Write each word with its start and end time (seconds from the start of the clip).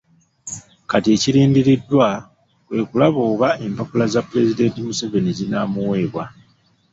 Kati 0.89 1.09
ekirindiriddwa 1.15 2.07
kwe 2.65 2.79
kulaba 2.89 3.19
oba 3.31 3.49
empapula 3.65 4.05
za 4.13 4.21
Pulezidenti 4.29 4.77
Museveni 4.85 5.31
zinaamuweebwa. 5.39 6.25